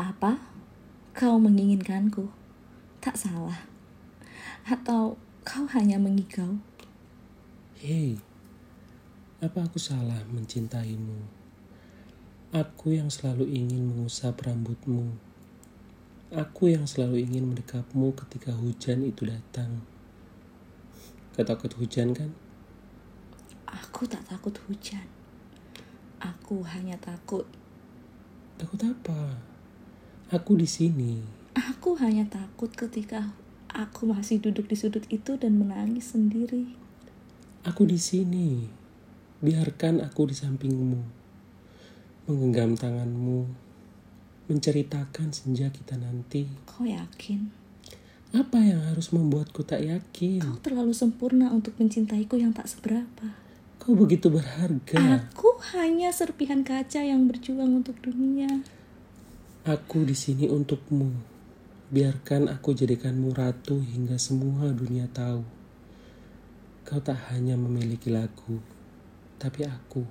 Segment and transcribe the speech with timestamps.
[0.00, 0.40] Apa?
[1.12, 2.32] Kau menginginkanku?
[3.04, 3.68] Tak salah.
[4.64, 6.56] Atau kau hanya mengigau?
[7.76, 8.16] Hei,
[9.44, 11.20] apa aku salah mencintaimu?
[12.48, 15.20] Aku yang selalu ingin mengusap rambutmu.
[16.32, 19.84] Aku yang selalu ingin mendekapmu ketika hujan itu datang.
[21.36, 22.32] Kau takut hujan kan?
[23.68, 25.04] Aku tak takut hujan.
[26.24, 27.44] Aku hanya takut.
[28.56, 29.49] Takut apa?
[30.30, 31.18] Aku di sini.
[31.58, 33.34] Aku hanya takut ketika
[33.66, 36.70] aku masih duduk di sudut itu dan menangis sendiri.
[37.66, 38.62] Aku di sini.
[39.42, 41.02] Biarkan aku di sampingmu.
[42.30, 43.42] Menggenggam tanganmu.
[44.46, 46.46] Menceritakan senja kita nanti.
[46.62, 47.50] Kau yakin?
[48.30, 50.46] Apa yang harus membuatku tak yakin?
[50.46, 53.34] Kau terlalu sempurna untuk mencintaiku yang tak seberapa.
[53.82, 55.26] Kau begitu berharga.
[55.26, 58.62] Aku hanya serpihan kaca yang berjuang untuk dunia.
[59.60, 61.12] Aku di sini untukmu.
[61.92, 65.44] Biarkan aku jadikanmu ratu hingga semua dunia tahu.
[66.88, 68.56] Kau tak hanya memiliki lagu,
[69.36, 70.08] tapi aku.